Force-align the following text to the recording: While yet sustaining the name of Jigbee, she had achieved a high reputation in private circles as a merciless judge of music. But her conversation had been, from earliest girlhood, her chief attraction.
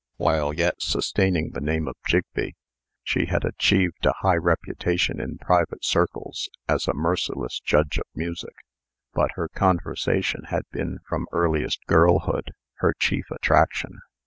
While 0.17 0.51
yet 0.53 0.81
sustaining 0.81 1.51
the 1.51 1.61
name 1.61 1.87
of 1.87 1.93
Jigbee, 2.07 2.55
she 3.03 3.27
had 3.27 3.45
achieved 3.45 4.03
a 4.07 4.13
high 4.21 4.35
reputation 4.37 5.19
in 5.21 5.37
private 5.37 5.85
circles 5.85 6.49
as 6.67 6.87
a 6.87 6.95
merciless 6.95 7.59
judge 7.59 7.99
of 7.99 8.05
music. 8.15 8.55
But 9.13 9.33
her 9.35 9.47
conversation 9.49 10.45
had 10.45 10.63
been, 10.71 11.01
from 11.07 11.27
earliest 11.31 11.85
girlhood, 11.85 12.49
her 12.77 12.95
chief 12.99 13.29
attraction. 13.29 13.99